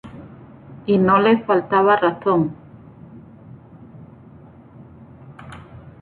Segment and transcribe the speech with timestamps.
[0.87, 2.55] Y no le faltaba razón.